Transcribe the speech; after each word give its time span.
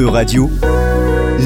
E-Radio, 0.00 0.48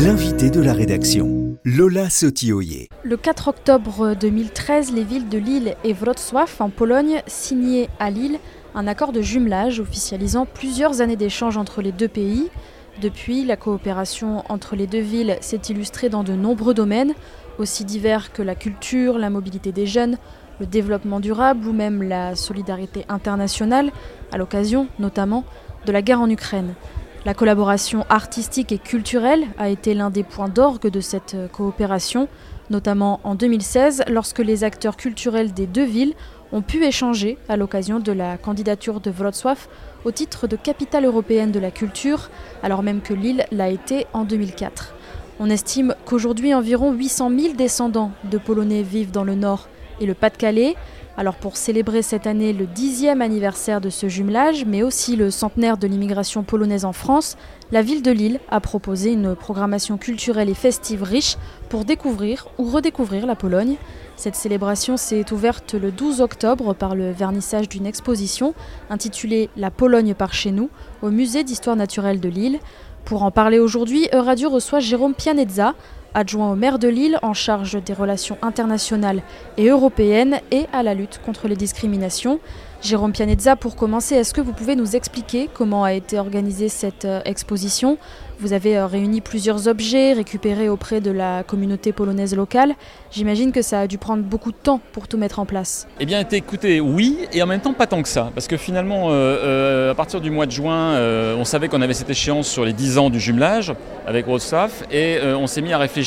l'invité 0.04 0.48
de 0.48 0.60
la 0.60 0.74
rédaction, 0.74 1.58
Lola 1.64 2.08
Sotioye. 2.08 2.86
Le 3.02 3.16
4 3.16 3.48
octobre 3.48 4.14
2013, 4.14 4.92
les 4.92 5.02
villes 5.02 5.28
de 5.28 5.38
Lille 5.38 5.74
et 5.82 5.92
Wrocław 5.92 6.46
en 6.60 6.70
Pologne 6.70 7.20
signaient 7.26 7.88
à 7.98 8.10
Lille 8.10 8.38
un 8.76 8.86
accord 8.86 9.10
de 9.10 9.22
jumelage 9.22 9.80
officialisant 9.80 10.46
plusieurs 10.46 11.00
années 11.00 11.16
d'échanges 11.16 11.56
entre 11.56 11.82
les 11.82 11.90
deux 11.90 12.06
pays. 12.06 12.48
Depuis, 13.02 13.44
la 13.44 13.56
coopération 13.56 14.44
entre 14.48 14.76
les 14.76 14.86
deux 14.86 15.00
villes 15.00 15.36
s'est 15.40 15.62
illustrée 15.68 16.08
dans 16.08 16.22
de 16.22 16.34
nombreux 16.34 16.74
domaines, 16.74 17.14
aussi 17.58 17.84
divers 17.84 18.32
que 18.32 18.42
la 18.42 18.54
culture, 18.54 19.18
la 19.18 19.30
mobilité 19.30 19.72
des 19.72 19.86
jeunes, 19.86 20.16
le 20.60 20.66
développement 20.66 21.18
durable 21.18 21.66
ou 21.66 21.72
même 21.72 22.04
la 22.04 22.36
solidarité 22.36 23.04
internationale, 23.08 23.90
à 24.30 24.38
l'occasion 24.38 24.86
notamment 25.00 25.42
de 25.86 25.90
la 25.90 26.02
guerre 26.02 26.20
en 26.20 26.30
Ukraine. 26.30 26.74
La 27.24 27.32
collaboration 27.32 28.04
artistique 28.10 28.70
et 28.70 28.76
culturelle 28.76 29.46
a 29.56 29.70
été 29.70 29.94
l'un 29.94 30.10
des 30.10 30.24
points 30.24 30.50
d'orgue 30.50 30.90
de 30.90 31.00
cette 31.00 31.34
coopération, 31.52 32.28
notamment 32.68 33.18
en 33.24 33.34
2016 33.34 34.04
lorsque 34.08 34.40
les 34.40 34.62
acteurs 34.62 34.98
culturels 34.98 35.54
des 35.54 35.66
deux 35.66 35.86
villes 35.86 36.12
ont 36.52 36.60
pu 36.60 36.84
échanger 36.84 37.38
à 37.48 37.56
l'occasion 37.56 37.98
de 37.98 38.12
la 38.12 38.36
candidature 38.36 39.00
de 39.00 39.10
Wrocław 39.10 39.56
au 40.04 40.10
titre 40.10 40.46
de 40.46 40.56
capitale 40.56 41.06
européenne 41.06 41.50
de 41.50 41.58
la 41.58 41.70
culture, 41.70 42.28
alors 42.62 42.82
même 42.82 43.00
que 43.00 43.14
Lille 43.14 43.46
l'a 43.50 43.70
été 43.70 44.06
en 44.12 44.24
2004. 44.24 44.94
On 45.40 45.48
estime 45.48 45.94
qu'aujourd'hui 46.04 46.52
environ 46.52 46.92
800 46.92 47.30
000 47.38 47.54
descendants 47.54 48.12
de 48.30 48.36
Polonais 48.36 48.82
vivent 48.82 49.12
dans 49.12 49.24
le 49.24 49.34
Nord 49.34 49.68
et 49.98 50.04
le 50.04 50.12
Pas-de-Calais. 50.12 50.74
Alors 51.16 51.36
pour 51.36 51.56
célébrer 51.56 52.02
cette 52.02 52.26
année 52.26 52.52
le 52.52 52.66
dixième 52.66 53.22
anniversaire 53.22 53.80
de 53.80 53.88
ce 53.88 54.08
jumelage, 54.08 54.64
mais 54.64 54.82
aussi 54.82 55.14
le 55.14 55.30
centenaire 55.30 55.76
de 55.76 55.86
l'immigration 55.86 56.42
polonaise 56.42 56.84
en 56.84 56.92
France, 56.92 57.36
la 57.70 57.82
ville 57.82 58.02
de 58.02 58.10
Lille 58.10 58.40
a 58.50 58.58
proposé 58.58 59.12
une 59.12 59.36
programmation 59.36 59.96
culturelle 59.96 60.48
et 60.48 60.54
festive 60.54 61.04
riche 61.04 61.36
pour 61.68 61.84
découvrir 61.84 62.48
ou 62.58 62.64
redécouvrir 62.64 63.26
la 63.26 63.36
Pologne. 63.36 63.76
Cette 64.16 64.34
célébration 64.34 64.96
s'est 64.96 65.32
ouverte 65.32 65.74
le 65.74 65.92
12 65.92 66.20
octobre 66.20 66.74
par 66.74 66.96
le 66.96 67.12
vernissage 67.12 67.68
d'une 67.68 67.86
exposition 67.86 68.52
intitulée 68.90 69.50
La 69.56 69.70
Pologne 69.70 70.14
par 70.14 70.34
chez 70.34 70.50
nous 70.50 70.68
au 71.00 71.10
musée 71.10 71.44
d'histoire 71.44 71.76
naturelle 71.76 72.18
de 72.18 72.28
Lille. 72.28 72.58
Pour 73.04 73.22
en 73.22 73.30
parler 73.30 73.60
aujourd'hui, 73.60 74.08
Euradio 74.12 74.50
reçoit 74.50 74.80
Jérôme 74.80 75.14
Pianezza, 75.14 75.74
adjoint 76.14 76.50
au 76.50 76.54
maire 76.54 76.78
de 76.78 76.88
Lille 76.88 77.18
en 77.22 77.34
charge 77.34 77.82
des 77.82 77.92
relations 77.92 78.38
internationales 78.42 79.22
et 79.58 79.68
européennes 79.68 80.40
et 80.50 80.66
à 80.72 80.82
la 80.82 80.94
lutte 80.94 81.20
contre 81.24 81.48
les 81.48 81.56
discriminations. 81.56 82.40
Jérôme 82.84 83.12
Pianezza, 83.12 83.56
pour 83.56 83.76
commencer, 83.76 84.14
est-ce 84.14 84.34
que 84.34 84.42
vous 84.42 84.52
pouvez 84.52 84.76
nous 84.76 84.94
expliquer 84.94 85.48
comment 85.52 85.84
a 85.84 85.94
été 85.94 86.18
organisée 86.18 86.68
cette 86.68 87.06
euh, 87.06 87.22
exposition? 87.24 87.96
Vous 88.40 88.52
avez 88.52 88.76
euh, 88.76 88.86
réuni 88.86 89.22
plusieurs 89.22 89.68
objets 89.68 90.12
récupérés 90.12 90.68
auprès 90.68 91.00
de 91.00 91.10
la 91.10 91.44
communauté 91.44 91.92
polonaise 91.92 92.36
locale. 92.36 92.74
J'imagine 93.10 93.52
que 93.52 93.62
ça 93.62 93.80
a 93.80 93.86
dû 93.86 93.96
prendre 93.96 94.22
beaucoup 94.22 94.52
de 94.52 94.56
temps 94.56 94.82
pour 94.92 95.08
tout 95.08 95.16
mettre 95.16 95.38
en 95.38 95.46
place. 95.46 95.88
Eh 95.98 96.04
bien, 96.04 96.22
écoutez, 96.30 96.78
oui, 96.78 97.20
et 97.32 97.42
en 97.42 97.46
même 97.46 97.60
temps 97.60 97.72
pas 97.72 97.86
tant 97.86 98.02
que 98.02 98.08
ça. 98.08 98.30
Parce 98.34 98.48
que 98.48 98.58
finalement, 98.58 99.06
euh, 99.08 99.92
à 99.92 99.94
partir 99.94 100.20
du 100.20 100.30
mois 100.30 100.44
de 100.44 100.50
juin, 100.50 100.98
on 101.38 101.44
savait 101.44 101.68
qu'on 101.68 101.80
avait 101.80 101.94
cette 101.94 102.10
échéance 102.10 102.48
sur 102.48 102.66
les 102.66 102.74
10 102.74 102.98
ans 102.98 103.08
du 103.08 103.18
jumelage 103.18 103.72
avec 104.06 104.26
Wrocław, 104.26 104.68
et 104.90 105.20
on 105.22 105.46
s'est 105.46 105.62
mis 105.62 105.72
à 105.72 105.78
réfléchir. 105.78 106.03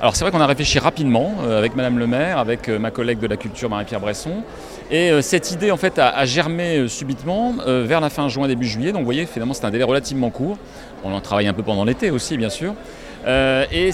Alors 0.00 0.16
c'est 0.16 0.24
vrai 0.24 0.30
qu'on 0.30 0.40
a 0.40 0.46
réfléchi 0.46 0.78
rapidement 0.78 1.34
avec 1.48 1.76
Madame 1.76 1.98
le 1.98 2.06
maire, 2.06 2.38
avec 2.38 2.68
ma 2.68 2.90
collègue 2.90 3.18
de 3.18 3.26
la 3.26 3.36
culture 3.36 3.68
Marie-Pierre 3.68 4.00
Bresson. 4.00 4.42
Et 4.90 5.22
cette 5.22 5.50
idée, 5.50 5.70
en 5.70 5.76
fait, 5.76 5.98
a, 5.98 6.24
germé 6.26 6.78
euh, 6.78 6.88
subitement 6.88 7.54
euh, 7.66 7.84
vers 7.86 8.00
la 8.00 8.10
fin 8.10 8.28
juin, 8.28 8.46
début 8.46 8.66
juillet. 8.66 8.92
Donc 8.92 9.00
vous 9.00 9.06
voyez, 9.06 9.24
finalement, 9.26 9.54
c'est 9.54 9.64
un 9.64 9.70
délai 9.70 9.84
relativement 9.84 10.30
court. 10.30 10.58
On 11.02 11.12
en 11.12 11.20
travaille 11.20 11.46
un 11.46 11.54
peu 11.54 11.62
pendant 11.62 11.84
l'été 11.84 12.10
aussi, 12.10 12.36
bien 12.36 12.50
sûr. 12.50 12.74
Euh, 13.26 13.64
et 13.72 13.90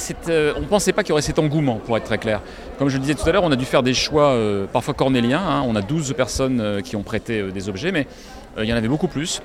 on 0.57 0.61
ne 0.61 0.67
pensait 0.67 0.93
pas 0.93 1.03
qu'il 1.03 1.11
y 1.11 1.13
aurait 1.13 1.23
cet 1.23 1.39
engouement, 1.39 1.77
pour 1.77 1.97
être 1.97 2.05
très 2.05 2.19
clair. 2.19 2.41
Comme 2.79 2.89
je 2.89 2.97
le 2.97 3.03
disais 3.03 3.15
tout 3.15 3.29
à 3.29 3.33
l'heure, 3.33 3.45
on 3.45 3.53
a 3.53 3.57
dû 3.57 3.65
faire 3.65 3.85
des 3.85 3.95
choix 3.95 4.37
parfois 4.73 4.95
cornéliens. 4.95 5.41
Hein. 5.41 5.65
On 5.67 5.77
a 5.77 5.83
12 5.83 6.15
personnes 6.15 6.83
qui 6.83 6.97
ont 6.97 7.03
prêté 7.03 7.53
des 7.53 7.69
objets, 7.69 7.93
mais 7.93 8.07
il 8.59 8.65
y 8.65 8.73
en 8.73 8.77
avait 8.77 8.89
beaucoup 8.89 9.07
plus. 9.07 9.41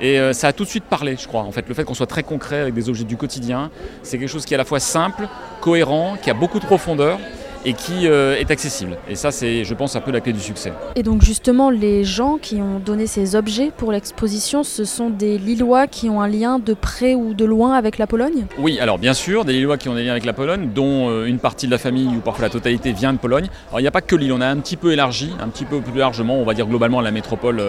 Et 0.00 0.32
ça 0.32 0.48
a 0.48 0.52
tout 0.52 0.64
de 0.64 0.68
suite 0.68 0.84
parlé, 0.84 1.16
je 1.18 1.26
crois. 1.26 1.42
En 1.42 1.52
fait, 1.52 1.66
le 1.68 1.74
fait 1.74 1.84
qu'on 1.84 1.94
soit 1.94 2.06
très 2.06 2.22
concret 2.22 2.60
avec 2.60 2.74
des 2.74 2.88
objets 2.88 3.04
du 3.04 3.16
quotidien, 3.16 3.70
c'est 4.02 4.18
quelque 4.18 4.28
chose 4.28 4.44
qui 4.44 4.54
est 4.54 4.56
à 4.56 4.58
la 4.58 4.64
fois 4.64 4.80
simple, 4.80 5.26
cohérent, 5.60 6.16
qui 6.20 6.30
a 6.30 6.34
beaucoup 6.34 6.60
de 6.60 6.66
profondeur 6.66 7.18
et 7.66 7.72
qui 7.72 8.06
euh, 8.06 8.38
est 8.38 8.52
accessible. 8.52 8.96
Et 9.10 9.16
ça, 9.16 9.32
c'est, 9.32 9.64
je 9.64 9.74
pense, 9.74 9.96
un 9.96 10.00
peu 10.00 10.12
la 10.12 10.20
clé 10.20 10.32
du 10.32 10.40
succès. 10.40 10.72
Et 10.94 11.02
donc, 11.02 11.22
justement, 11.22 11.68
les 11.68 12.04
gens 12.04 12.38
qui 12.40 12.62
ont 12.62 12.78
donné 12.78 13.08
ces 13.08 13.34
objets 13.34 13.72
pour 13.76 13.90
l'exposition, 13.90 14.62
ce 14.62 14.84
sont 14.84 15.10
des 15.10 15.36
Lillois 15.36 15.88
qui 15.88 16.08
ont 16.08 16.22
un 16.22 16.28
lien 16.28 16.60
de 16.60 16.74
près 16.74 17.16
ou 17.16 17.34
de 17.34 17.44
loin 17.44 17.74
avec 17.74 17.98
la 17.98 18.06
Pologne? 18.06 18.46
Oui, 18.58 18.78
alors 18.78 18.98
bien 18.98 19.14
sûr, 19.14 19.44
des 19.44 19.52
Lillois 19.52 19.78
qui 19.78 19.88
ont 19.88 19.96
des 19.96 20.04
liens 20.04 20.12
avec 20.12 20.24
la 20.24 20.32
Pologne, 20.32 20.70
dont 20.72 21.10
euh, 21.10 21.26
une 21.26 21.40
partie 21.40 21.66
de 21.66 21.72
la 21.72 21.78
famille 21.78 22.06
ou 22.06 22.20
parfois 22.20 22.44
la 22.44 22.50
totalité 22.50 22.92
vient 22.92 23.12
de 23.12 23.18
Pologne. 23.18 23.48
Alors, 23.68 23.80
il 23.80 23.82
n'y 23.82 23.88
a 23.88 23.92
pas 23.92 24.00
que 24.00 24.14
Lille, 24.14 24.32
on 24.32 24.40
a 24.40 24.46
un 24.46 24.58
petit 24.58 24.76
peu 24.76 24.92
élargi, 24.92 25.32
un 25.40 25.48
petit 25.48 25.64
peu 25.64 25.80
plus 25.80 25.98
largement, 25.98 26.38
on 26.38 26.44
va 26.44 26.54
dire 26.54 26.68
globalement, 26.68 27.00
la 27.00 27.10
métropole 27.10 27.60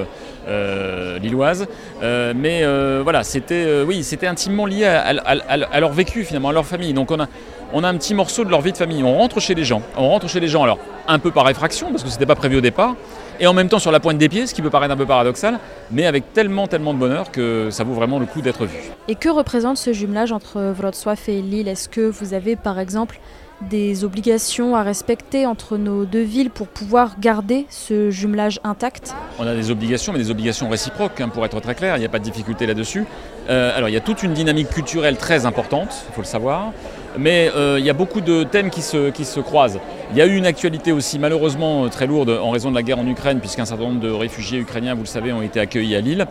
euh, 0.48 1.18
lilloise. 1.18 1.66
mais 2.04 2.64
voilà, 3.02 3.24
c'était, 3.24 3.82
oui, 3.82 4.04
c'était 4.04 4.28
intimement 4.28 4.68
lié 4.68 4.86
à, 4.86 5.08
à, 5.08 5.80
leur 5.80 5.92
vécu, 5.92 6.24
finalement, 6.24 6.50
à 6.50 6.54
leur 6.54 6.68
famille. 6.68 6.94
Donc, 6.94 7.10
on 7.10 7.20
a 7.20 7.28
on 7.74 7.84
a 7.84 7.90
un 7.90 7.98
petit 7.98 8.14
morceau 8.14 8.46
de 8.46 8.50
leur 8.50 8.62
vie 8.62 8.72
de 8.72 8.78
famille. 8.78 9.04
On 9.04 9.18
rentre 9.18 9.40
chez 9.40 9.56
les 9.56 9.64
gens. 9.64 9.82
On 9.98 10.08
rentre 10.10 10.28
chez 10.30 10.40
les 10.40 10.48
gens, 10.48 10.64
alors 10.64 10.80
un 11.08 11.20
peu 11.20 11.32
par 11.32 11.50
effraction, 11.50 11.90
parce 11.92 12.04
que 12.04 12.10
ce 12.10 12.16
n'était 12.16 12.26
pas 12.26 12.36
prévu 12.36 12.58
au 12.58 12.62
départ, 12.62 12.96
et 13.40 13.48
en 13.48 13.54
même 13.54 13.70
temps 13.70 13.80
sur 13.80 13.92
la 13.92 14.00
pointe 14.00 14.18
des 14.18 14.30
pieds, 14.30 14.48
ce 14.48 14.54
qui 14.54 14.62
peut 14.62 14.70
paraître 14.70 14.94
un 14.94 14.98
peu 14.98 15.06
paradoxal, 15.06 15.60
mais 15.92 16.06
avec 16.06 16.34
tellement, 16.34 16.68
tellement 16.68 16.94
de 16.94 17.00
bonheur 17.00 17.32
que 17.32 17.70
ça 17.72 17.84
vaut 17.84 17.94
vraiment 17.94 18.20
le 18.20 18.26
coup 18.26 18.42
d'être 18.42 18.66
vu. 18.66 18.78
Et 19.08 19.16
que 19.16 19.30
représente 19.30 19.78
ce 19.78 19.94
jumelage 19.94 20.32
entre 20.32 20.74
Wrocław 20.78 21.18
et 21.28 21.42
Lille? 21.42 21.68
Est-ce 21.68 21.88
que 21.88 22.02
vous 22.02 22.34
avez 22.34 22.56
par 22.56 22.80
exemple 22.80 23.20
des 23.62 24.04
obligations 24.04 24.76
à 24.76 24.84
respecter 24.84 25.48
entre 25.48 25.78
nos 25.78 26.06
deux 26.06 26.22
villes 26.22 26.52
pour 26.52 26.68
pouvoir 26.68 27.20
garder 27.20 27.66
ce 27.70 28.12
jumelage 28.12 28.60
intact? 28.64 29.16
On 29.40 29.48
a 29.48 29.56
des 29.56 29.72
obligations, 29.72 30.14
mais 30.14 30.20
des 30.20 30.30
obligations 30.30 30.70
réciproques, 30.70 31.22
hein, 31.22 31.30
pour 31.30 31.46
être 31.46 31.60
très 31.60 31.74
clair, 31.74 31.96
il 31.98 32.02
n'y 32.02 32.06
a 32.06 32.10
pas 32.10 32.20
de 32.20 32.24
difficulté 32.24 32.68
là-dessus. 32.68 33.06
Euh, 33.50 33.76
alors 33.76 33.90
il 33.90 33.94
y 33.94 33.98
a 33.98 34.02
toute 34.02 34.24
une 34.24 34.34
dynamique 34.34 34.70
culturelle 34.70 35.18
très 35.18 35.46
importante, 35.46 36.06
il 36.10 36.14
faut 36.14 36.22
le 36.22 36.28
savoir, 36.28 36.72
mais 37.20 37.52
euh, 37.56 37.78
il 37.80 37.86
y 37.86 37.90
a 37.90 37.94
beaucoup 37.94 38.22
de 38.22 38.44
thèmes 38.44 38.70
qui 38.70 38.82
se, 38.82 39.10
qui 39.10 39.26
se 39.26 39.40
croisent. 39.40 39.80
Il 40.12 40.18
y 40.18 40.22
a 40.22 40.26
eu 40.26 40.36
une 40.36 40.46
actualité 40.46 40.92
aussi 40.92 41.20
malheureusement 41.20 41.86
euh, 41.86 41.90
très 41.90 42.08
lourde 42.08 42.30
en 42.30 42.50
raison 42.52 42.70
de 42.70 42.76
la 42.76 42.84
guerre 42.84 43.00
en 43.00 43.08
Ukraine, 43.08 43.40
puisqu'un 43.40 43.66
certain 43.66 43.84
nombre 43.84 44.00
de 44.00 44.10
réfugiés 44.10 44.60
ukrainiens, 44.60 44.94
vous 44.94 45.02
le 45.02 45.08
savez, 45.08 45.34
ont 45.34 45.42
été 45.42 45.60
accueillis 45.60 45.96
à 45.96 46.02
Lille, 46.02 46.26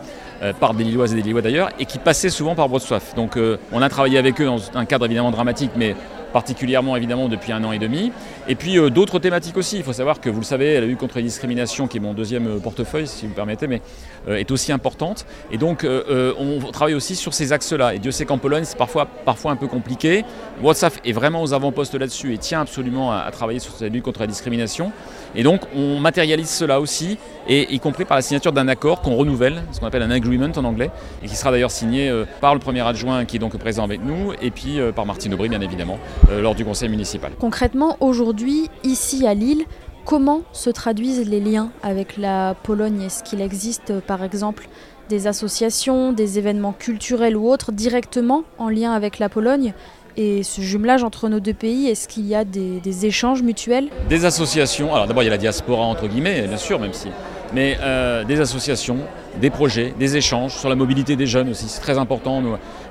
par 0.59 0.75
des 0.75 0.83
Lilloises 0.83 1.13
et 1.13 1.15
des 1.15 1.23
Lillois 1.23 1.41
d'ailleurs, 1.41 1.69
et 1.79 1.85
qui 1.85 1.97
passaient 1.97 2.29
souvent 2.29 2.53
par 2.53 2.67
Wrocław. 2.67 3.01
Donc 3.15 3.37
on 3.71 3.81
a 3.81 3.89
travaillé 3.89 4.17
avec 4.17 4.39
eux 4.39 4.45
dans 4.45 4.59
un 4.75 4.85
cadre 4.85 5.05
évidemment 5.05 5.31
dramatique, 5.31 5.71
mais 5.75 5.95
particulièrement 6.37 6.95
évidemment 6.95 7.29
depuis 7.29 7.51
un 7.51 7.63
an 7.63 7.71
et 7.71 7.79
demi. 7.79 8.11
Et 8.47 8.53
puis 8.53 8.77
euh, 8.77 8.91
d'autres 8.91 9.17
thématiques 9.17 9.57
aussi. 9.57 9.77
Il 9.77 9.83
faut 9.83 9.91
savoir 9.91 10.21
que 10.21 10.29
vous 10.29 10.39
le 10.39 10.45
savez, 10.45 10.79
la 10.79 10.85
lutte 10.85 10.99
contre 10.99 11.17
les 11.17 11.23
discriminations, 11.23 11.87
qui 11.87 11.97
est 11.97 11.99
mon 11.99 12.13
deuxième 12.13 12.45
euh, 12.45 12.59
portefeuille, 12.59 13.07
si 13.07 13.25
vous 13.25 13.31
me 13.31 13.35
permettez, 13.35 13.65
mais 13.65 13.81
euh, 14.27 14.35
est 14.35 14.51
aussi 14.51 14.71
importante. 14.71 15.25
Et 15.51 15.57
donc 15.57 15.83
on 15.83 16.59
travaille 16.71 16.93
aussi 16.93 17.15
sur 17.15 17.33
ces 17.33 17.53
axes-là. 17.53 17.95
Et 17.95 17.99
Dieu 17.99 18.11
sait 18.11 18.25
qu'en 18.25 18.37
Pologne, 18.37 18.65
c'est 18.65 18.77
parfois, 18.77 19.05
parfois 19.05 19.51
un 19.51 19.55
peu 19.55 19.65
compliqué. 19.67 20.25
WhatsApp 20.61 20.93
est 21.03 21.11
vraiment 21.11 21.41
aux 21.41 21.53
avant-postes 21.53 21.95
là-dessus 21.95 22.35
et 22.35 22.37
tient 22.37 22.61
absolument 22.61 23.11
à, 23.11 23.31
travailler 23.31 23.59
sur 23.59 23.73
cette 23.73 23.91
lutte 23.91 24.03
contre 24.03 24.19
la 24.19 24.27
discrimination. 24.27 24.91
Et 25.33 25.41
donc 25.41 25.61
on 25.75 25.99
matérialise 25.99 26.49
cela 26.49 26.79
aussi, 26.79 27.17
et 27.47 27.73
y 27.73 27.79
compris 27.79 28.05
par 28.05 28.17
la 28.17 28.21
signature 28.21 28.51
d'un 28.51 28.67
accord 28.67 29.01
qu'on 29.01 29.15
renouvelle, 29.15 29.63
ce 29.71 29.79
qu'on 29.79 29.87
appelle 29.87 30.03
un 30.03 30.11
agreement 30.11 30.51
en 30.55 30.63
anglais, 30.65 30.91
et 31.23 31.27
qui 31.27 31.35
sera 31.35 31.51
d'ailleurs 31.51 31.71
signé 31.71 32.13
par 32.41 32.53
le 32.53 32.59
premier 32.59 32.81
adjoint 32.81 33.25
qui 33.25 33.37
est 33.37 33.39
donc 33.39 33.57
présent 33.57 33.83
avec 33.83 34.03
nous, 34.03 34.33
et 34.41 34.51
puis 34.51 34.79
par 34.95 35.05
Martine 35.05 35.33
Aubry 35.33 35.49
bien 35.49 35.61
évidemment, 35.61 35.97
lors 36.29 36.55
du 36.55 36.65
conseil 36.65 36.89
municipal. 36.89 37.31
Concrètement, 37.39 37.97
aujourd'hui, 37.99 38.69
ici 38.83 39.25
à 39.27 39.33
Lille, 39.33 39.65
comment 40.05 40.41
se 40.53 40.69
traduisent 40.69 41.29
les 41.29 41.41
liens 41.41 41.69
avec 41.83 42.17
la 42.17 42.55
Pologne? 42.63 43.01
Est-ce 43.01 43.23
qu'il 43.23 43.41
existe 43.41 43.99
par 43.99 44.23
exemple 44.23 44.69
des 45.09 45.27
associations, 45.27 46.13
des 46.13 46.37
événements 46.37 46.73
culturels 46.73 47.35
ou 47.35 47.49
autres 47.49 47.71
directement 47.71 48.43
en 48.57 48.69
lien 48.69 48.93
avec 48.93 49.19
la 49.19 49.29
Pologne? 49.29 49.73
Et 50.15 50.41
ce 50.41 50.61
jumelage 50.61 51.03
entre 51.03 51.29
nos 51.29 51.39
deux 51.39 51.53
pays, 51.53 51.87
est-ce 51.87 52.07
qu'il 52.07 52.25
y 52.25 52.33
a 52.33 52.43
des, 52.43 53.05
échanges 53.05 53.43
mutuels? 53.43 53.89
Des 54.09 54.25
associations, 54.25 54.95
alors 54.95 55.05
d'abord 55.05 55.21
il 55.21 55.27
y 55.27 55.29
a 55.29 55.31
la 55.31 55.37
diaspora 55.37 55.83
entre 55.83 56.07
guillemets, 56.07 56.47
bien 56.47 56.57
sûr, 56.57 56.79
même 56.79 56.93
si, 56.93 57.09
mais 57.53 57.77
euh, 57.81 58.23
des 58.23 58.39
associations, 58.39 58.97
des 59.39 59.49
projets, 59.49 59.93
des 59.97 60.17
échanges 60.17 60.53
sur 60.53 60.69
la 60.69 60.75
mobilité 60.75 61.15
des 61.15 61.27
jeunes 61.27 61.49
aussi, 61.49 61.67
c'est 61.67 61.81
très 61.81 61.97
important. 61.97 62.41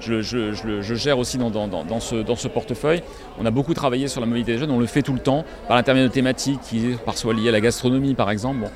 je, 0.01 0.23
je, 0.23 0.95
gère 0.95 1.19
aussi 1.19 1.39
dans, 1.39 1.51
ce, 2.01 2.17
dans, 2.17 2.37
ce, 2.37 2.49
portefeuille. 2.49 3.03
On 3.39 3.47
a 3.47 3.51
beaucoup 3.51 3.75
travaillé 3.75 4.09
sur 4.09 4.21
la 4.21 4.27
mobilité 4.27 4.53
des 4.53 4.59
jeunes, 4.59 4.71
on 4.71 4.79
le 4.79 4.87
fait 4.87 5.03
tout 5.03 5.13
le 5.13 5.19
temps 5.19 5.45
par 5.69 5.77
l'intermédiaire 5.77 6.09
de 6.09 6.15
thématiques 6.15 6.61
qui 6.63 6.97
parfois 7.05 7.35
liées 7.35 7.49
à 7.49 7.53
la 7.53 7.61
gastronomie 7.61 8.15
par 8.15 8.31
exemple. 8.31 8.69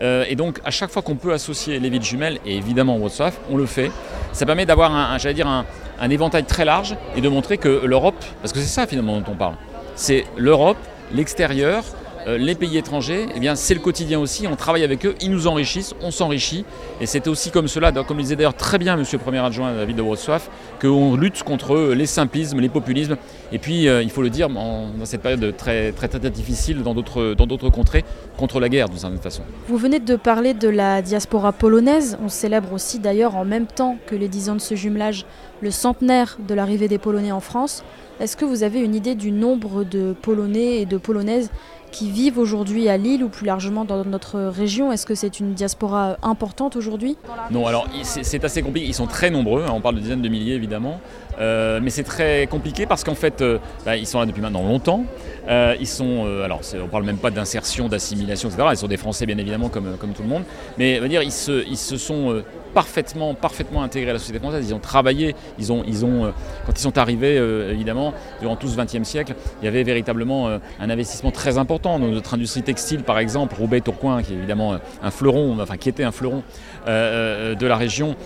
Euh, 0.00 0.24
et 0.28 0.36
donc 0.36 0.60
à 0.64 0.70
chaque 0.70 0.90
fois 0.90 1.02
qu'on 1.02 1.16
peut 1.16 1.32
associer 1.32 1.80
les 1.80 1.90
villes 1.90 2.04
jumelles 2.04 2.38
et 2.46 2.56
évidemment 2.56 2.96
WhatsApp, 2.96 3.34
on 3.50 3.56
le 3.56 3.66
fait. 3.66 3.90
Ça 4.32 4.46
permet 4.46 4.66
d'avoir 4.66 4.94
un, 4.94 5.18
j'allais 5.18 5.34
dire 5.34 5.48
un, 5.48 5.64
un 6.00 6.10
éventail 6.10 6.44
très 6.44 6.64
large 6.64 6.96
et 7.16 7.20
de 7.20 7.28
montrer 7.28 7.58
que 7.58 7.84
l'Europe, 7.84 8.24
parce 8.40 8.52
que 8.52 8.60
c'est 8.60 8.66
ça 8.66 8.86
finalement 8.86 9.18
dont 9.18 9.32
on 9.32 9.36
parle, 9.36 9.54
c'est 9.94 10.24
l'Europe, 10.36 10.76
l'extérieur, 11.12 11.84
les 12.26 12.54
pays 12.54 12.76
étrangers, 12.76 13.26
eh 13.34 13.40
bien, 13.40 13.54
c'est 13.54 13.74
le 13.74 13.80
quotidien 13.80 14.18
aussi. 14.18 14.46
On 14.46 14.56
travaille 14.56 14.84
avec 14.84 15.06
eux, 15.06 15.14
ils 15.20 15.30
nous 15.30 15.46
enrichissent, 15.46 15.94
on 16.02 16.10
s'enrichit. 16.10 16.64
Et 17.00 17.06
c'est 17.06 17.28
aussi 17.28 17.50
comme 17.50 17.68
cela, 17.68 17.92
comme 17.92 18.16
le 18.16 18.22
disait 18.22 18.36
d'ailleurs 18.36 18.54
très 18.54 18.78
bien 18.78 18.96
Monsieur 18.96 19.18
le 19.18 19.22
Premier 19.22 19.38
Adjoint 19.38 19.74
David 19.74 19.96
de 19.96 20.02
Wrocław, 20.02 20.40
qu'on 20.80 21.16
lutte 21.16 21.42
contre 21.42 21.92
les 21.94 22.06
simplismes, 22.06 22.60
les 22.60 22.68
populismes. 22.68 23.16
Et 23.52 23.58
puis, 23.58 23.84
il 23.84 24.10
faut 24.10 24.22
le 24.22 24.30
dire, 24.30 24.48
dans 24.48 24.90
cette 25.04 25.22
période 25.22 25.56
très, 25.56 25.92
très, 25.92 26.08
très 26.08 26.18
difficile 26.30 26.82
dans 26.82 26.94
d'autres 26.94 27.70
contrées, 27.70 28.04
contre 28.36 28.60
la 28.60 28.68
guerre 28.68 28.88
d'une 28.88 28.98
certaine 28.98 29.18
façon. 29.18 29.42
Vous 29.68 29.76
venez 29.76 30.00
de 30.00 30.16
parler 30.16 30.54
de 30.54 30.68
la 30.68 31.02
diaspora 31.02 31.52
polonaise. 31.52 32.18
On 32.22 32.28
célèbre 32.28 32.72
aussi 32.72 32.98
d'ailleurs 32.98 33.36
en 33.36 33.44
même 33.44 33.66
temps 33.66 33.96
que 34.06 34.14
les 34.14 34.28
10 34.28 34.50
ans 34.50 34.54
de 34.54 34.60
ce 34.60 34.74
jumelage 34.74 35.24
le 35.60 35.70
centenaire 35.72 36.38
de 36.46 36.54
l'arrivée 36.54 36.86
des 36.86 36.98
Polonais 36.98 37.32
en 37.32 37.40
France. 37.40 37.82
Est-ce 38.20 38.36
que 38.36 38.44
vous 38.44 38.62
avez 38.62 38.80
une 38.80 38.94
idée 38.94 39.14
du 39.14 39.32
nombre 39.32 39.84
de 39.84 40.12
Polonais 40.12 40.80
et 40.80 40.86
de 40.86 40.98
Polonaises 40.98 41.50
qui 41.90 42.10
vivent 42.10 42.38
aujourd'hui 42.38 42.88
à 42.88 42.96
Lille 42.96 43.24
ou 43.24 43.28
plus 43.28 43.46
largement 43.46 43.84
dans 43.84 44.04
notre 44.04 44.40
région 44.40 44.92
Est-ce 44.92 45.06
que 45.06 45.14
c'est 45.14 45.40
une 45.40 45.54
diaspora 45.54 46.16
importante 46.22 46.76
aujourd'hui? 46.76 47.16
Non, 47.50 47.66
alors 47.66 47.86
c'est 48.02 48.44
assez 48.44 48.62
compliqué. 48.62 48.86
Ils 48.86 48.94
sont 48.94 49.06
très 49.06 49.30
nombreux, 49.30 49.64
hein, 49.66 49.72
on 49.72 49.80
parle 49.80 49.96
de 49.96 50.00
dizaines 50.00 50.22
de 50.22 50.28
milliers 50.28 50.54
évidemment, 50.54 51.00
euh, 51.38 51.80
mais 51.82 51.90
c'est 51.90 52.04
très 52.04 52.46
compliqué 52.46 52.86
parce 52.86 53.04
qu'en 53.04 53.14
fait, 53.14 53.40
euh, 53.42 53.58
bah, 53.84 53.96
ils 53.96 54.06
sont 54.06 54.20
là 54.20 54.26
depuis 54.26 54.42
maintenant 54.42 54.62
longtemps. 54.62 55.04
Euh, 55.48 55.76
ils 55.80 55.86
sont, 55.86 56.26
alors 56.44 56.60
on 56.82 56.88
parle 56.88 57.04
même 57.04 57.16
pas 57.16 57.30
d'insertion, 57.30 57.88
d'assimilation, 57.88 58.48
etc. 58.48 58.68
Ils 58.72 58.76
sont 58.76 58.86
des 58.86 58.96
Français 58.96 59.26
bien 59.26 59.38
évidemment 59.38 59.68
comme, 59.68 59.96
comme 59.96 60.12
tout 60.12 60.22
le 60.22 60.28
monde, 60.28 60.42
mais 60.76 61.00
dire, 61.08 61.22
ils 61.22 61.32
se, 61.32 61.66
ils 61.66 61.78
se 61.78 61.96
sont 61.96 62.42
parfaitement, 62.74 63.32
parfaitement 63.34 63.82
intégrés 63.82 64.10
à 64.10 64.14
la 64.14 64.18
société 64.18 64.38
française. 64.38 64.66
Ils 64.68 64.74
ont 64.74 64.78
travaillé, 64.78 65.34
ils 65.58 65.72
ont, 65.72 65.82
ils 65.86 66.04
ont, 66.04 66.32
quand 66.66 66.72
ils 66.72 66.82
sont 66.82 66.98
arrivés, 66.98 67.36
évidemment, 67.70 68.12
durant 68.40 68.56
tout 68.56 68.68
ce 68.68 68.76
XXe 68.76 69.08
siècle, 69.08 69.34
il 69.62 69.64
y 69.64 69.68
avait 69.68 69.84
véritablement 69.84 70.48
un 70.48 70.90
investissement 70.90 71.30
très 71.30 71.56
important 71.56 71.98
dans 71.98 72.08
notre 72.08 72.34
industrie 72.34 72.62
textile, 72.62 73.02
par 73.02 73.18
exemple, 73.18 73.54
Roubaix 73.54 73.80
Tourcoing, 73.80 74.22
qui 74.22 74.34
est 74.34 74.36
évidemment 74.36 74.76
un 75.02 75.10
fleuron, 75.10 75.56
enfin 75.60 75.78
qui 75.78 75.88
était 75.88 76.04
un 76.04 76.12
fleuron 76.12 76.42
euh, 76.86 77.52
euh, 77.52 77.54
de 77.54 77.66
la 77.66 77.76
région. 77.76 78.16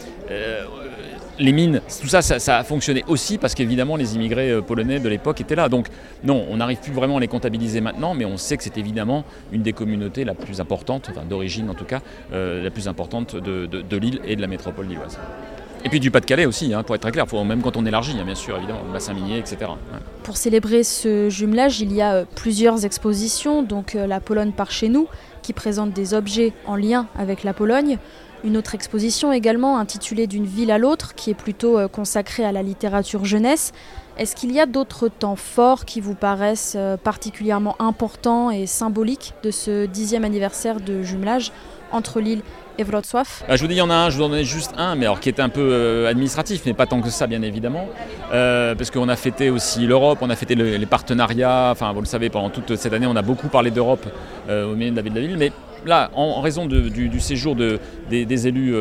Euh, 1.41 1.43
les 1.43 1.53
mines, 1.53 1.81
tout 2.01 2.09
ça, 2.09 2.23
ça, 2.23 2.59
a 2.59 2.65
fonctionné 2.65 3.05
aussi 3.09 3.39
parce 3.39 3.55
qu'évidemment 3.55 3.97
les 3.97 4.15
immigrés 4.15 4.61
polonais 4.63 5.01
de 5.01 5.09
l'époque 5.09 5.41
étaient 5.41 5.55
là. 5.55 5.69
Donc 5.69 5.87
non, 6.25 6.45
on 6.51 6.57
n'arrive 6.59 6.79
plus 6.79 6.93
vraiment 6.93 7.17
à 7.17 7.21
les 7.21 7.29
comptabiliser 7.29 7.81
maintenant, 7.81 8.15
mais 8.15 8.25
on 8.25 8.37
sait 8.37 8.57
que 8.57 8.63
c'est 8.65 8.79
évidemment 8.79 9.25
une 9.53 9.63
des 9.63 9.73
communautés 9.73 10.25
la 10.25 10.35
plus 10.35 10.61
importante, 10.61 11.09
enfin 11.11 11.23
d'origine 11.29 11.71
en 11.71 11.75
tout 11.75 11.85
cas, 11.85 12.01
la 12.33 12.71
plus 12.71 12.89
importante 12.89 13.37
de, 13.37 13.67
de 13.67 13.97
l'île 13.97 14.21
et 14.25 14.37
de 14.37 14.41
la 14.41 14.47
métropole 14.47 14.87
lilloise. 14.87 15.19
Et 15.85 15.89
puis 15.89 15.99
du 15.99 16.11
Pas-de-Calais 16.11 16.47
aussi, 16.47 16.73
hein, 16.73 16.83
pour 16.83 16.95
être 16.95 17.03
très 17.03 17.11
clair, 17.11 17.27
même 17.45 17.61
quand 17.61 17.77
on 17.77 17.85
élargit, 17.85 18.17
hein, 18.19 18.25
bien 18.25 18.37
sûr, 18.37 18.57
évidemment, 18.57 18.83
le 18.87 18.93
bassin 18.93 19.15
minier, 19.15 19.39
etc. 19.39 19.73
Pour 20.23 20.37
célébrer 20.37 20.85
ce 20.85 21.29
jumelage, 21.29 21.81
il 21.81 21.93
y 21.93 22.01
a 22.01 22.15
euh, 22.15 22.25
plusieurs 22.37 22.85
expositions, 22.85 23.63
donc 23.63 23.97
euh, 23.97 24.07
la 24.07 24.21
Pologne 24.21 24.53
par 24.53 24.71
chez 24.71 24.89
nous, 24.89 25.09
qui 25.43 25.53
présente 25.53 25.93
des 25.93 26.15
objets 26.15 26.53
en 26.67 26.77
lien 26.77 27.09
avec 27.19 27.43
la 27.43 27.53
Pologne. 27.53 27.99
Une 28.45 28.57
autre 28.57 28.75
exposition 28.75 29.33
également 29.33 29.79
intitulée 29.79 30.27
D'une 30.27 30.47
ville 30.47 30.71
à 30.71 30.79
l'autre, 30.79 31.15
qui 31.15 31.31
est 31.31 31.35
plutôt 31.35 31.79
euh, 31.79 31.89
consacrée 31.89 32.45
à 32.45 32.53
la 32.53 32.63
littérature 32.63 33.25
jeunesse. 33.25 33.73
Est-ce 34.19 34.37
qu'il 34.37 34.53
y 34.53 34.61
a 34.61 34.67
d'autres 34.67 35.09
temps 35.09 35.37
forts 35.37 35.85
qui 35.85 36.01
vous 36.01 36.15
paraissent 36.15 36.77
particulièrement 37.03 37.77
importants 37.79 38.51
et 38.51 38.67
symboliques 38.67 39.33
de 39.43 39.51
ce 39.51 39.87
dixième 39.87 40.25
anniversaire 40.25 40.81
de 40.81 41.03
jumelage 41.03 41.51
entre 41.93 42.21
Lille 42.21 42.43
et 42.79 42.85
Wrocław? 42.85 43.45
Bah, 43.49 43.57
Je 43.57 43.63
vous 43.63 43.69
dis, 43.69 43.75
il 43.75 43.79
y 43.79 43.83
en 43.83 43.91
a 43.91 43.95
un, 43.95 44.11
je 44.11 44.19
vous 44.19 44.25
en 44.25 44.33
ai 44.33 44.45
juste 44.45 44.73
un, 44.77 44.97
mais 44.97 45.07
alors 45.07 45.21
qui 45.21 45.29
est 45.29 45.41
un 45.41 45.49
peu 45.49 45.61
euh, 45.61 46.09
administratif, 46.09 46.63
mais 46.67 46.75
pas 46.75 46.87
tant 46.87 47.01
que 47.01 47.11
ça, 47.11 47.27
bien 47.27 47.43
évidemment. 47.43 47.89
Euh, 48.33 48.75
parce 48.75 48.91
qu'on 48.91 49.09
a 49.09 49.17
fêté 49.17 49.51
aussi 49.51 49.87
l'Europe, 49.87 50.19
on 50.21 50.31
a 50.31 50.37
fêté 50.37 50.55
les 50.55 50.87
partenariats. 50.87 51.71
Enfin, 51.73 51.93
vous 51.93 52.01
le 52.01 52.07
savez, 52.07 52.31
pendant 52.31 52.51
toute 52.51 52.77
cette 52.77 52.93
année, 52.93 53.07
on 53.07 53.17
a 53.17 53.23
beaucoup 53.23 53.49
parlé 53.49 53.71
d'Europe 53.71 54.07
euh, 54.49 54.73
au 54.73 54.75
milieu 54.75 54.91
de 54.91 54.97
la 54.97 55.03
ville 55.03 55.13
de 55.13 55.21
la 55.21 55.27
ville. 55.27 55.39
Mais 55.39 55.53
là, 55.87 56.11
en, 56.15 56.41
raison 56.41 56.67
du, 56.67 57.21
séjour 57.21 57.57
des, 57.57 58.47
élus 58.47 58.75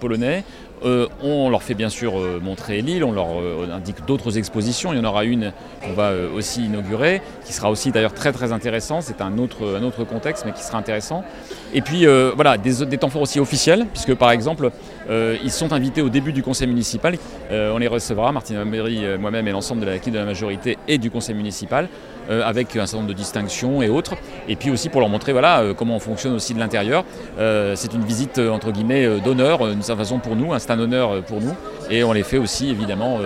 polonais, 0.00 0.44
euh, 0.84 1.06
on 1.22 1.48
leur 1.48 1.62
fait 1.62 1.74
bien 1.74 1.88
sûr 1.88 2.18
euh, 2.18 2.38
montrer 2.42 2.82
l'île, 2.82 3.02
on 3.02 3.12
leur 3.12 3.40
euh, 3.40 3.68
indique 3.72 4.04
d'autres 4.06 4.36
expositions. 4.36 4.92
Il 4.92 4.98
y 4.98 5.00
en 5.00 5.04
aura 5.04 5.24
une 5.24 5.52
qu'on 5.82 5.92
va 5.92 6.12
aussi 6.34 6.66
inaugurer, 6.66 7.22
qui 7.44 7.52
sera 7.52 7.70
aussi 7.70 7.90
d'ailleurs 7.90 8.12
très 8.12 8.32
très 8.32 8.52
intéressant. 8.52 9.00
C'est 9.00 9.20
un 9.20 9.38
autre, 9.38 9.78
un 9.80 9.82
autre 9.82 10.04
contexte, 10.04 10.44
mais 10.44 10.52
qui 10.52 10.62
sera 10.62 10.78
intéressant. 10.78 11.24
Et 11.72 11.80
puis 11.80 12.06
voilà, 12.34 12.58
des, 12.58 12.84
des, 12.84 12.98
temps 12.98 13.08
forts 13.08 13.22
aussi 13.22 13.40
officiels, 13.40 13.86
puisque 13.92 14.14
par 14.14 14.30
exemple, 14.30 14.70
ils 15.10 15.50
sont 15.50 15.72
invités 15.72 16.02
au 16.02 16.08
début 16.08 16.32
du 16.32 16.42
conseil 16.42 16.66
municipal. 16.68 17.16
on 17.50 17.78
les 17.78 17.88
recevra, 17.88 18.32
Martine 18.32 18.56
Améry, 18.56 19.04
moi-même 19.18 19.48
et 19.48 19.52
l'ensemble 19.52 19.80
de 19.82 19.86
de 19.86 20.18
la 20.18 20.24
majorité 20.24 20.78
et 20.88 20.98
du 20.98 21.10
conseil 21.10 21.34
municipal. 21.34 21.88
Avec 22.28 22.74
un 22.74 22.86
certain 22.86 22.96
nombre 22.96 23.08
de 23.10 23.14
distinctions 23.14 23.82
et 23.82 23.88
autres. 23.88 24.14
Et 24.48 24.56
puis 24.56 24.70
aussi 24.70 24.88
pour 24.88 25.00
leur 25.00 25.08
montrer 25.08 25.30
voilà, 25.30 25.62
comment 25.76 25.94
on 25.94 26.00
fonctionne 26.00 26.32
aussi 26.34 26.54
de 26.54 26.58
l'intérieur. 26.58 27.04
C'est 27.38 27.94
une 27.94 28.04
visite 28.04 28.38
entre 28.38 28.72
guillemets 28.72 29.20
d'honneur, 29.20 29.66
d'une 29.68 29.82
certaine 29.82 30.04
façon 30.04 30.18
pour 30.18 30.34
nous, 30.34 30.52
c'est 30.66 30.72
un 30.72 30.80
honneur 30.80 31.22
pour 31.24 31.40
nous. 31.40 31.54
Et 31.90 32.02
on 32.04 32.12
les 32.12 32.22
fait 32.22 32.38
aussi 32.38 32.70
évidemment 32.70 33.18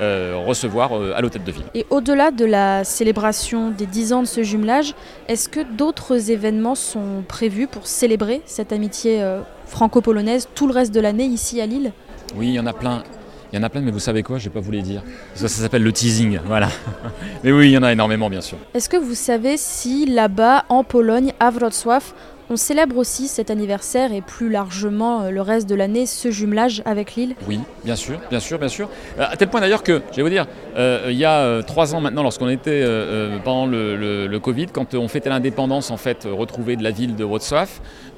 recevoir 0.00 0.92
à 1.14 1.20
l'hôtel 1.20 1.44
de 1.44 1.52
ville. 1.52 1.64
Et 1.74 1.86
au-delà 1.90 2.30
de 2.30 2.44
la 2.44 2.84
célébration 2.84 3.70
des 3.70 3.86
10 3.86 4.12
ans 4.14 4.22
de 4.22 4.26
ce 4.26 4.42
jumelage, 4.42 4.94
est-ce 5.28 5.48
que 5.48 5.60
d'autres 5.60 6.30
événements 6.30 6.74
sont 6.74 7.22
prévus 7.28 7.66
pour 7.66 7.86
célébrer 7.86 8.40
cette 8.46 8.72
amitié 8.72 9.22
franco-polonaise 9.66 10.48
tout 10.54 10.66
le 10.66 10.72
reste 10.72 10.94
de 10.94 11.00
l'année 11.00 11.26
ici 11.26 11.60
à 11.60 11.66
Lille? 11.66 11.92
Oui, 12.36 12.48
il 12.48 12.54
y 12.54 12.60
en 12.60 12.66
a 12.66 12.72
plein. 12.72 13.02
Il 13.52 13.56
y 13.56 13.58
en 13.58 13.64
a 13.64 13.68
plein, 13.68 13.80
mais 13.80 13.90
vous 13.90 13.98
savez 13.98 14.22
quoi, 14.22 14.38
je 14.38 14.44
ne 14.44 14.50
vais 14.50 14.54
pas 14.54 14.64
vous 14.64 14.70
les 14.70 14.82
dire. 14.82 15.02
Ça, 15.34 15.48
ça 15.48 15.62
s'appelle 15.62 15.82
le 15.82 15.92
teasing, 15.92 16.38
voilà. 16.46 16.68
mais 17.44 17.50
oui, 17.50 17.68
il 17.68 17.72
y 17.72 17.78
en 17.78 17.82
a 17.82 17.92
énormément, 17.92 18.30
bien 18.30 18.40
sûr. 18.40 18.58
Est-ce 18.74 18.88
que 18.88 18.96
vous 18.96 19.16
savez 19.16 19.56
si 19.56 20.06
là-bas, 20.06 20.66
en 20.68 20.84
Pologne, 20.84 21.32
à 21.40 21.50
Wrocław, 21.50 22.14
on 22.50 22.56
célèbre 22.56 22.96
aussi 22.96 23.28
cet 23.28 23.48
anniversaire 23.50 24.12
et 24.12 24.20
plus 24.20 24.50
largement 24.50 25.22
euh, 25.22 25.30
le 25.30 25.40
reste 25.40 25.68
de 25.68 25.76
l'année 25.76 26.04
ce 26.04 26.32
jumelage 26.32 26.82
avec 26.84 27.14
l'île 27.14 27.36
Oui, 27.46 27.60
bien 27.84 27.94
sûr, 27.94 28.18
bien 28.28 28.40
sûr, 28.40 28.58
bien 28.58 28.68
sûr. 28.68 28.88
Euh, 29.18 29.24
à 29.30 29.36
tel 29.36 29.48
point 29.48 29.60
d'ailleurs 29.60 29.84
que, 29.84 30.02
je 30.10 30.16
vais 30.16 30.22
vous 30.22 30.28
dire, 30.28 30.46
euh, 30.76 31.06
il 31.10 31.16
y 31.16 31.24
a 31.24 31.62
trois 31.62 31.94
ans 31.94 32.00
maintenant, 32.00 32.24
lorsqu'on 32.24 32.48
était 32.48 32.84
pendant 33.44 33.66
le, 33.66 34.38
Covid, 34.40 34.66
quand 34.66 34.94
on 34.94 35.06
fêtait 35.06 35.28
l'indépendance 35.28 35.90
en 35.90 35.96
fait 35.96 36.26
retrouvée 36.28 36.74
de 36.74 36.82
la 36.82 36.90
ville 36.90 37.14
de 37.14 37.24
Wrocław, 37.24 37.68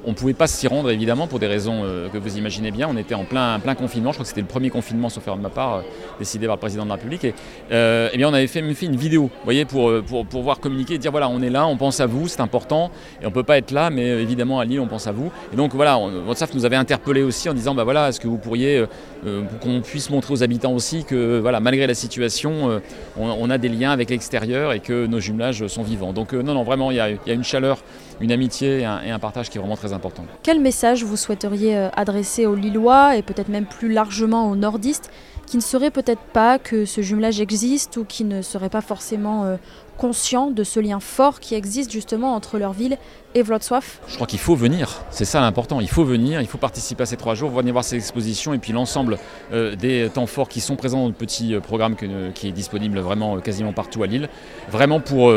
on 0.04 0.10
ne 0.10 0.14
pouvait 0.14 0.34
pas 0.34 0.46
s'y 0.46 0.66
rendre 0.66 0.90
évidemment 0.90 1.26
pour 1.26 1.38
des 1.38 1.46
raisons 1.46 1.82
que 2.12 2.18
vous 2.18 2.38
imaginez 2.38 2.70
bien. 2.70 2.88
On 2.90 2.96
était 2.96 3.14
en 3.14 3.24
plein, 3.24 3.58
confinement. 3.76 4.10
Je 4.10 4.16
crois 4.16 4.24
que 4.24 4.28
c'était 4.28 4.40
le 4.40 4.46
premier 4.46 4.70
confinement, 4.70 5.08
sauf 5.08 5.24
faire 5.24 5.36
de 5.36 5.42
ma 5.42 5.48
part, 5.48 5.82
décidé 6.18 6.46
par 6.46 6.56
le 6.56 6.60
président 6.60 6.84
de 6.84 6.88
la 6.88 6.94
République. 6.94 7.24
Et 7.24 7.34
eh 7.70 8.16
bien, 8.16 8.28
on 8.28 8.34
avait 8.34 8.46
fait, 8.46 8.62
fait 8.74 8.86
une 8.86 8.96
vidéo, 8.96 9.24
vous 9.24 9.44
voyez, 9.44 9.64
pour, 9.64 9.92
pour 10.04 10.24
pouvoir 10.26 10.60
communiquer 10.60 10.94
et 10.94 10.98
dire 10.98 11.10
voilà, 11.10 11.28
on 11.28 11.42
est 11.42 11.50
là, 11.50 11.66
on 11.66 11.76
pense 11.76 12.00
à 12.00 12.06
vous, 12.06 12.28
c'est 12.28 12.40
important, 12.40 12.90
et 13.20 13.26
on 13.26 13.30
ne 13.30 13.34
peut 13.34 13.42
pas 13.42 13.58
être 13.58 13.72
là, 13.72 13.90
mais 13.90 14.21
évidemment 14.22 14.60
à 14.60 14.64
Lille, 14.64 14.80
on 14.80 14.86
pense 14.86 15.06
à 15.06 15.12
vous. 15.12 15.30
Et 15.52 15.56
donc 15.56 15.74
voilà, 15.74 15.98
WhatsApp 15.98 16.54
nous 16.54 16.64
avait 16.64 16.76
interpellé 16.76 17.22
aussi 17.22 17.48
en 17.48 17.54
disant 17.54 17.74
bah 17.74 17.84
voilà, 17.84 18.08
est-ce 18.08 18.20
que 18.20 18.28
vous 18.28 18.38
pourriez, 18.38 18.78
euh, 18.78 18.86
euh, 19.26 19.42
qu'on 19.60 19.80
puisse 19.80 20.10
montrer 20.10 20.32
aux 20.32 20.42
habitants 20.42 20.72
aussi 20.72 21.04
que 21.04 21.38
voilà, 21.40 21.60
malgré 21.60 21.86
la 21.86 21.94
situation, 21.94 22.70
euh, 22.70 22.78
on, 23.16 23.50
a 23.50 23.58
des 23.58 23.68
liens 23.68 23.90
avec 23.90 24.10
l'extérieur 24.10 24.72
et 24.72 24.80
que 24.80 25.06
nos 25.06 25.20
jumelages 25.20 25.66
sont 25.66 25.82
vivants. 25.82 26.12
Donc 26.12 26.32
non, 26.32 26.54
non, 26.54 26.62
vraiment, 26.62 26.90
il 26.90 26.96
y, 26.96 27.00
a, 27.00 27.10
une 27.26 27.44
chaleur, 27.44 27.78
une 28.20 28.32
amitié 28.32 28.80
et 28.80 28.84
un, 28.84 29.18
partage 29.18 29.50
qui 29.50 29.58
est 29.58 29.60
vraiment 29.60 29.76
très 29.76 29.92
important. 29.92 30.24
Quel 30.42 30.60
message 30.60 31.04
vous 31.04 31.16
souhaiteriez 31.16 31.88
adresser 31.94 32.46
aux 32.46 32.54
Lillois 32.54 33.16
et 33.16 33.22
peut-être 33.22 33.48
même 33.48 33.66
plus 33.66 33.92
largement 33.92 34.50
aux 34.50 34.56
nordistes 34.56 35.10
qui 35.46 35.56
ne 35.56 35.62
seraient 35.62 35.90
peut-être 35.90 36.22
pas 36.32 36.58
que 36.58 36.84
ce 36.84 37.02
jumelage 37.02 37.40
existe 37.40 37.96
ou 37.96 38.04
qui 38.04 38.24
ne 38.24 38.40
seraient 38.42 38.70
pas 38.70 38.80
forcément 38.80 39.58
conscients 40.02 40.50
de 40.50 40.64
ce 40.64 40.80
lien 40.80 40.98
fort 40.98 41.38
qui 41.38 41.54
existe 41.54 41.92
justement 41.92 42.34
entre 42.34 42.58
leur 42.58 42.72
ville 42.72 42.98
et 43.36 43.42
Wrocław 43.42 43.84
Je 44.08 44.16
crois 44.16 44.26
qu'il 44.26 44.40
faut 44.40 44.56
venir, 44.56 45.00
c'est 45.10 45.24
ça 45.24 45.40
l'important, 45.40 45.78
il 45.78 45.88
faut 45.88 46.02
venir, 46.02 46.40
il 46.40 46.48
faut 46.48 46.58
participer 46.58 47.04
à 47.04 47.06
ces 47.06 47.16
trois 47.16 47.36
jours, 47.36 47.50
venir 47.50 47.72
voir 47.72 47.84
ces 47.84 47.94
expositions 47.94 48.52
et 48.52 48.58
puis 48.58 48.72
l'ensemble 48.72 49.18
euh, 49.52 49.76
des 49.76 50.10
temps 50.12 50.26
forts 50.26 50.48
qui 50.48 50.60
sont 50.60 50.74
présents 50.74 51.02
dans 51.02 51.06
le 51.06 51.12
petit 51.12 51.54
euh, 51.54 51.60
programme 51.60 51.94
qui 52.34 52.48
est 52.48 52.50
disponible 52.50 52.98
vraiment 52.98 53.36
euh, 53.36 53.38
quasiment 53.38 53.72
partout 53.72 54.02
à 54.02 54.08
Lille, 54.08 54.28
vraiment 54.72 54.98
pour 54.98 55.32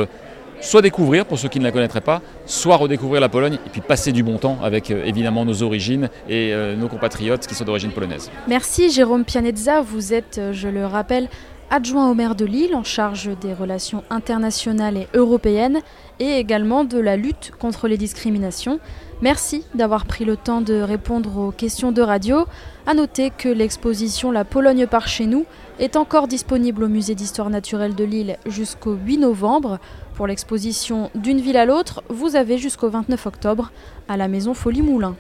soit 0.62 0.82
découvrir 0.82 1.28
pour 1.28 1.38
ceux 1.38 1.50
qui 1.50 1.60
ne 1.60 1.66
la 1.66 1.72
connaîtraient 1.72 2.02
pas, 2.02 2.24
soit 2.48 2.78
redécouvrir 2.78 3.22
la 3.22 3.30
Pologne 3.30 3.60
et 3.68 3.70
puis 3.70 3.82
passer 3.82 4.12
du 4.14 4.24
bon 4.24 4.40
temps 4.40 4.58
avec 4.64 4.90
évidemment 4.90 5.46
nos 5.46 5.62
origines 5.62 6.10
et 6.28 6.56
nos 6.76 6.88
compatriotes 6.88 7.46
qui 7.46 7.54
sont 7.54 7.66
d'origine 7.66 7.92
polonaise. 7.92 8.32
Merci 8.48 8.90
Jérôme 8.90 9.26
Pianezza, 9.26 9.82
vous 9.82 10.14
êtes, 10.14 10.42
je 10.54 10.68
le 10.68 10.86
rappelle, 10.88 11.30
adjoint 11.70 12.10
au 12.10 12.14
maire 12.14 12.36
de 12.36 12.46
Lille 12.46 12.76
en 12.76 12.84
charge 12.84 13.30
des 13.42 13.54
relations 13.54 14.04
internationales 14.10 14.98
et 14.98 15.08
européennes 15.14 15.80
et 16.20 16.38
également 16.38 16.84
de 16.84 17.00
la 17.00 17.18
lutte 17.18 17.52
contre 17.60 17.88
les 17.88 17.98
discriminations. 17.98 18.80
Merci 19.22 19.64
d'avoir 19.74 20.06
pris 20.06 20.26
le 20.26 20.38
temps 20.38 20.62
de 20.62 20.82
répondre 20.82 21.38
aux 21.38 21.52
questions 21.52 21.92
de 21.92 22.02
radio. 22.02 22.46
A 22.86 22.94
noter 22.94 23.32
que 23.32 23.50
l'exposition 23.50 24.32
La 24.32 24.46
Pologne 24.46 24.88
par 24.88 25.08
chez 25.08 25.26
nous 25.26 25.46
est 25.80 25.96
encore 25.96 26.28
disponible 26.28 26.84
au 26.84 26.88
musée 26.88 27.16
d'histoire 27.16 27.50
naturelle 27.50 27.96
de 27.96 28.04
Lille 28.04 28.38
jusqu'au 28.46 28.94
8 28.94 29.18
novembre. 29.20 29.80
Pour 30.16 30.28
l'exposition 30.28 31.10
D'une 31.16 31.42
ville 31.42 31.58
à 31.58 31.66
l'autre, 31.66 32.04
vous 32.10 32.36
avez 32.36 32.58
jusqu'au 32.58 32.90
29 32.90 33.26
octobre 33.26 33.72
à 34.08 34.18
la 34.18 34.28
maison 34.28 34.54
Folie 34.54 34.82
Moulin. 34.82 35.16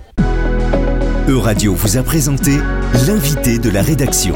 Euradio 1.27 1.73
vous 1.73 1.97
a 1.97 2.03
présenté 2.03 2.51
l'invité 3.07 3.57
de 3.57 3.69
la 3.69 3.81
rédaction. 3.81 4.35